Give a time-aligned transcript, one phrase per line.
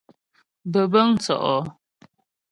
[0.71, 1.59] Bə̀bə̂ŋ tsɔ́' ɔ.